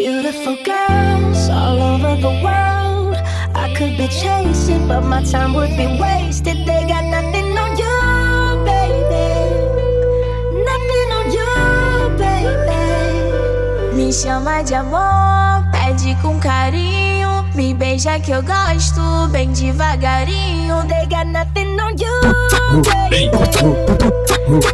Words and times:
Beautiful 0.00 0.56
girls 0.64 1.50
all 1.50 1.78
over 1.78 2.16
the 2.16 2.32
world. 2.42 3.16
I 3.54 3.70
could 3.76 3.98
be 3.98 4.08
chasing, 4.08 4.88
but 4.88 5.02
my 5.02 5.22
time 5.22 5.52
would 5.52 5.76
be 5.76 5.84
wasted. 6.00 6.56
They 6.66 6.86
got 6.88 7.04
nothing 7.04 7.52
on 7.52 7.76
you, 7.76 8.64
baby. 8.64 9.28
Nothing 10.64 11.08
on 11.18 11.26
you, 11.36 12.16
baby. 12.16 12.80
Me 13.94 14.10
chama 14.10 14.62
de 14.64 14.76
amor, 14.76 15.68
pede 15.70 16.16
com 16.22 16.40
carinho. 16.40 17.44
Me 17.54 17.74
beija 17.74 18.18
que 18.20 18.30
eu 18.30 18.42
gosto, 18.42 19.28
bem 19.30 19.52
devagarinho. 19.52 20.82
They 20.88 21.04
got 21.10 21.26
nothing 21.26 21.78
on 21.78 21.94
you, 21.98 22.20
baby. 23.10 23.28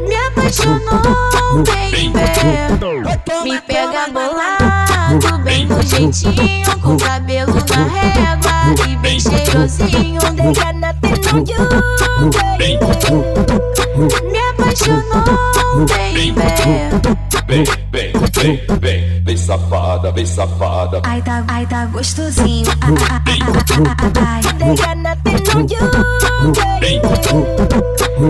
Me 0.06 0.14
apaixonou, 0.28 1.64
baby. 1.64 2.12
Me 3.42 3.60
pega 3.60 4.08
bolado, 5.20 5.38
bem 5.44 5.68
jeitinho. 5.84 6.80
Com 6.82 6.96
cabelo 6.96 7.54
na 7.54 7.84
régua 7.88 8.88
e 8.88 8.96
bem 8.96 9.18
cheirosinho. 9.20 10.20
Got 10.20 10.74
nothing 10.76 11.20
on 11.32 11.44
you, 11.46 11.68
baby. 12.58 12.76
Me 14.30 14.38
apaixonou, 14.50 15.86
baby. 15.86 16.34
Vem, 17.48 17.64
vem, 17.92 18.12
vem, 18.32 18.60
vem, 18.80 19.22
vem 19.24 19.36
safada, 19.36 20.10
vem 20.12 20.26
safada. 20.26 21.00
Ai 21.04 21.22
tá, 21.22 21.44
ai 21.48 21.66
tá 21.66 21.86
gostosinho. 21.86 22.70
Ai. 24.26 24.42
They 24.58 24.74
got 24.74 24.96
nothing 24.96 25.42
on 25.56 25.66
you, 25.68 25.80
baby. 26.80 27.00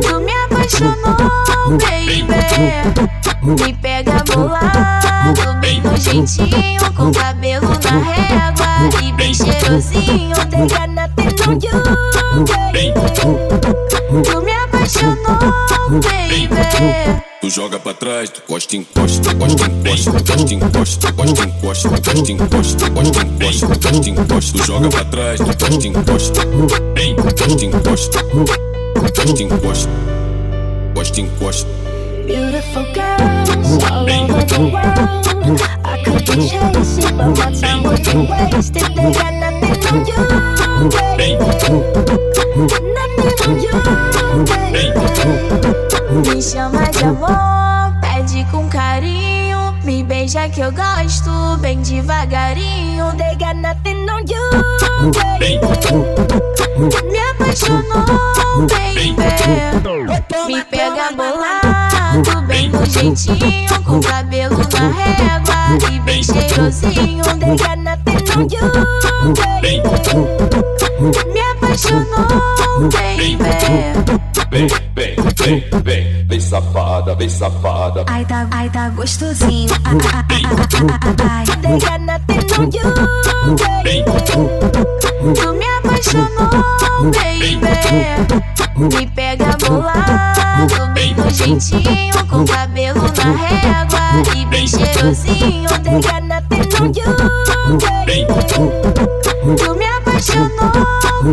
Tu 0.02 0.20
me 0.20 0.32
apaixonou, 0.44 1.16
baby. 1.78 2.26
Me 3.46 3.72
pega 3.74 4.24
bolado, 4.24 4.55
bem 6.16 6.20
no 6.20 6.26
jeitinho. 6.26 6.92
Com 6.94 7.12
cabelo 7.12 7.68
na 7.68 7.98
régua 8.12 9.02
e 9.02 9.12
bem 9.12 9.34
cheirosinho. 9.34 10.30
Nothing 10.30 10.66
on 11.46 11.58
you, 11.62 11.72
baby. 12.72 12.94
Tu 14.22 14.42
me 14.42 14.52
apaixonou, 14.52 15.38
baby. 15.90 16.48
Tu 17.40 17.50
joga 17.50 17.78
pra 17.78 17.94
trás, 17.94 18.30
tu 18.30 18.42
costa, 18.42 18.76
encosta, 18.76 19.34
costa, 19.34 19.66
encosta, 19.66 20.10
costa, 20.12 20.54
encosta, 20.54 21.12
costa, 21.12 21.42
encosta, 21.44 21.88
costa, 21.90 22.32
encosta, 22.32 22.90
costa, 22.90 23.22
encosta, 23.22 23.66
costa, 23.66 24.08
encosta. 24.08 24.58
Tu 24.58 24.64
joga 24.64 24.88
pra 24.88 25.04
trás, 25.04 25.38
tu 25.38 25.44
costa, 25.44 25.86
encosta, 25.86 26.40
ei, 26.96 27.14
costa, 27.14 27.64
encosta, 27.64 28.22
costa, 28.24 29.42
encosta, 29.42 29.90
costa, 30.94 31.20
encosta. 31.20 31.85
Beautiful 32.26 32.84
girls 32.92 33.84
all 33.84 34.10
over 34.10 34.42
the 34.44 34.58
world. 34.72 35.60
I 35.84 36.02
could 36.04 36.26
be 36.26 36.34
chasing, 36.48 37.16
but 37.16 37.30
my 37.38 37.52
time 37.54 37.82
would 37.84 38.02
be 38.02 38.16
wasted. 38.26 38.82
They 38.96 39.12
got 39.12 39.32
nothing 39.34 39.86
on 39.86 39.98
you, 40.04 40.20
baby. 41.16 41.36
Nothing 42.96 43.38
on 43.46 43.54
you, 43.62 43.76
baby. 44.72 44.84
Me 46.28 46.42
chama 46.42 46.90
de 46.90 47.04
amor, 47.04 47.94
pede 48.00 48.44
com 48.50 48.68
carinho. 48.68 49.74
Me 49.84 50.02
beija 50.02 50.48
que 50.48 50.60
eu 50.60 50.72
gosto, 50.72 51.56
bem 51.60 51.80
devagarinho. 51.80 53.12
They 53.16 53.36
got 53.36 53.56
nothing 53.56 54.08
on 54.10 54.24
you, 54.26 54.50
baby. 55.38 55.60
Me 57.10 57.18
apaixonou, 57.30 58.66
baby. 58.68 59.14
Me 60.46 60.62
pega 60.64 61.12
bolado, 61.16 61.65
bem 62.46 62.70
no 62.70 62.84
jeitinho. 62.86 63.66
Com 63.84 64.00
cabelo 64.00 64.56
na 64.56 64.88
régua 64.90 65.92
e 65.92 66.00
bem 66.00 66.22
cheirosinho. 66.22 67.24
They 67.38 67.56
got 67.56 67.78
nothing 67.78 68.30
on 68.36 68.48
you, 68.50 68.60
baby. 69.60 69.80
Me 71.32 71.40
apaixonou, 71.40 72.88
baby. 72.90 73.36
Vem, 74.50 74.66
vem, 74.94 75.16
vem, 75.36 75.64
vem, 75.82 76.24
vem 76.26 76.40
safada, 76.40 77.14
vem 77.14 77.28
safada. 77.28 78.04
Ai 78.06 78.24
tá, 78.24 78.46
ai 78.50 78.70
tá 78.70 78.88
gostosinho. 78.90 79.74
Ai. 79.84 81.44
They 81.60 81.78
got 81.78 82.00
nothing 82.00 82.52
on 82.58 82.70
you, 82.72 82.92
baby. 83.82 84.04
Tu 85.34 85.52
me 85.54 85.65
apaixonou, 85.86 86.50
baby. 87.12 87.56
Me 88.76 89.06
pega 89.06 89.56
bolado, 89.66 90.92
bem 90.92 91.14
no 91.14 91.30
jeitinho. 91.30 92.26
Com 92.28 92.44
cabelo 92.44 93.00
na 93.00 93.32
régua 93.32 94.36
e 94.36 94.44
bem 94.46 94.66
cheirosinho. 94.66 95.68
They 95.82 96.00
got 96.00 96.22
nothing 96.24 96.68
on 96.80 96.92
you, 96.94 97.06
baby. 98.04 98.26
Tu 99.56 99.74
me 99.74 99.86
apaixonou, 99.86 100.72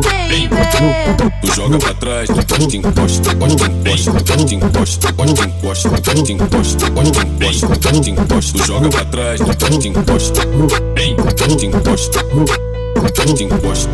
baby. 0.01 0.49
Tu 1.41 1.47
joga 1.53 1.77
pra 1.79 1.93
trás, 1.95 2.27
tu 2.27 2.35
costa, 2.35 2.75
encosta, 2.75 3.35
costa, 3.35 3.65
encosta, 3.65 4.23
costa, 4.23 4.53
encosta, 4.53 5.13
costa, 5.13 5.41
encosta, 5.51 5.89
costa, 5.89 6.11
encosta, 6.31 6.91
costa, 6.91 7.21
encosta, 7.21 7.67
costa, 7.67 8.09
encosta. 8.09 8.57
Tu 8.57 8.65
joga 8.65 8.89
pra 8.89 9.05
trás, 9.05 9.39
tu 9.39 9.45
costa, 9.45 9.67
encosta, 9.73 10.47
ei, 10.97 11.15
costa, 11.15 11.65
encosta, 11.65 12.23
costa, 12.23 13.43
encosta, 13.43 13.89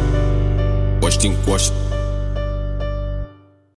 costa, 1.10 1.26
encosta. 1.26 1.89